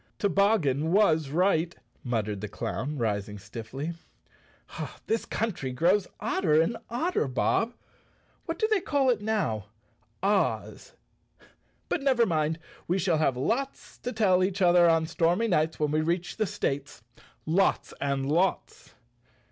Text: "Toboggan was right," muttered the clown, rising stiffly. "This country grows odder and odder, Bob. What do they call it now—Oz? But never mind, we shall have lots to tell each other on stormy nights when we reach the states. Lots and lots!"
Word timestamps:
"Toboggan 0.17 0.91
was 0.91 1.29
right," 1.29 1.75
muttered 2.03 2.41
the 2.41 2.47
clown, 2.47 2.97
rising 2.97 3.37
stiffly. 3.37 3.93
"This 5.05 5.25
country 5.25 5.71
grows 5.73 6.07
odder 6.19 6.59
and 6.59 6.75
odder, 6.89 7.27
Bob. 7.27 7.75
What 8.47 8.57
do 8.57 8.67
they 8.67 8.81
call 8.81 9.11
it 9.11 9.21
now—Oz? 9.21 10.93
But 11.87 12.01
never 12.01 12.25
mind, 12.25 12.57
we 12.87 12.97
shall 12.97 13.19
have 13.19 13.37
lots 13.37 13.99
to 13.99 14.11
tell 14.11 14.43
each 14.43 14.59
other 14.59 14.89
on 14.89 15.05
stormy 15.05 15.47
nights 15.47 15.79
when 15.79 15.91
we 15.91 16.01
reach 16.01 16.37
the 16.37 16.47
states. 16.47 17.03
Lots 17.45 17.93
and 18.01 18.25
lots!" 18.25 18.95